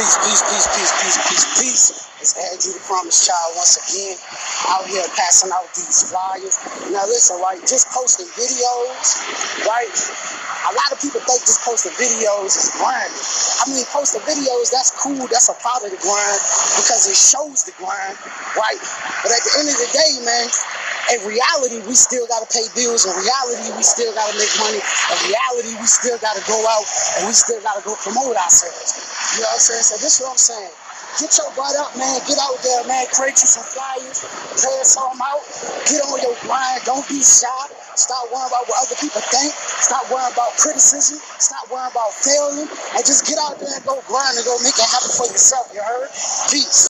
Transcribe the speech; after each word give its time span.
Peace, 0.00 0.16
peace, 0.24 0.40
peace, 0.48 0.68
peace, 0.72 0.92
peace, 0.96 1.18
peace, 1.28 1.46
peace. 1.60 1.84
It's 2.24 2.32
Andrew 2.32 2.72
the 2.72 2.80
Promised 2.88 3.20
Child 3.28 3.52
once 3.52 3.76
again 3.84 4.16
out 4.72 4.88
here 4.88 5.04
passing 5.12 5.52
out 5.52 5.68
these 5.76 6.08
flyers. 6.08 6.56
Now 6.88 7.04
listen, 7.04 7.36
right, 7.44 7.60
just 7.68 7.84
posting 7.92 8.24
videos, 8.32 9.20
right? 9.68 9.92
A 9.92 10.72
lot 10.72 10.88
of 10.88 11.04
people 11.04 11.20
think 11.20 11.44
just 11.44 11.60
posting 11.68 11.92
videos 12.00 12.56
is 12.56 12.72
grinding. 12.80 13.12
I 13.12 13.68
mean, 13.68 13.84
posting 13.92 14.24
videos, 14.24 14.72
that's 14.72 14.88
cool, 14.96 15.20
that's 15.28 15.52
a 15.52 15.56
part 15.60 15.84
of 15.84 15.92
the 15.92 16.00
grind 16.00 16.40
because 16.80 17.04
it 17.04 17.20
shows 17.20 17.68
the 17.68 17.76
grind, 17.76 18.16
right? 18.56 18.80
But 19.20 19.36
at 19.36 19.42
the 19.44 19.52
end 19.60 19.68
of 19.68 19.76
the 19.84 19.90
day, 19.92 20.12
man, 20.24 20.48
in 21.14 21.18
reality, 21.24 21.80
we 21.88 21.94
still 21.96 22.26
got 22.28 22.44
to 22.44 22.48
pay 22.50 22.66
bills. 22.76 23.08
In 23.08 23.14
reality, 23.16 23.72
we 23.74 23.82
still 23.82 24.12
got 24.12 24.28
to 24.30 24.36
make 24.36 24.52
money. 24.60 24.80
In 24.80 25.18
reality, 25.32 25.72
we 25.80 25.86
still 25.88 26.18
got 26.20 26.36
to 26.36 26.44
go 26.44 26.58
out 26.68 26.86
and 27.18 27.26
we 27.26 27.34
still 27.34 27.60
got 27.64 27.80
to 27.80 27.82
go 27.82 27.96
promote 28.04 28.36
ourselves. 28.36 29.36
You 29.36 29.42
know 29.42 29.50
what 29.50 29.60
I'm 29.60 29.64
saying? 29.64 29.86
So 29.88 29.94
this 29.98 30.12
is 30.18 30.20
what 30.22 30.36
I'm 30.36 30.42
saying. 30.42 30.74
Get 31.18 31.34
your 31.42 31.50
butt 31.58 31.74
up, 31.74 31.90
man. 31.98 32.22
Get 32.30 32.38
out 32.38 32.54
there, 32.62 32.86
man. 32.86 33.02
Create 33.10 33.34
you 33.42 33.50
some 33.50 33.66
flyers. 33.66 34.22
Pass 34.54 34.94
some 34.94 35.18
out. 35.18 35.42
Get 35.90 36.06
on 36.06 36.22
your 36.22 36.38
grind. 36.46 36.86
Don't 36.86 37.02
be 37.10 37.18
shy. 37.18 37.66
Stop 37.98 38.30
worrying 38.30 38.46
about 38.46 38.64
what 38.70 38.78
other 38.86 38.94
people 39.02 39.18
think. 39.18 39.50
Stop 39.82 40.06
worrying 40.06 40.30
about 40.30 40.54
criticism. 40.54 41.18
Stop 41.42 41.66
worrying 41.66 41.90
about 41.90 42.14
failing. 42.14 42.70
And 42.94 43.02
just 43.02 43.26
get 43.26 43.42
out 43.42 43.58
there 43.58 43.74
and 43.74 43.82
go 43.82 43.98
grind 44.06 44.38
and 44.38 44.46
go 44.46 44.54
make 44.62 44.78
it 44.78 44.86
happen 44.86 45.10
for 45.10 45.26
yourself. 45.26 45.66
You 45.74 45.82
heard? 45.82 46.08
Peace. 46.54 46.78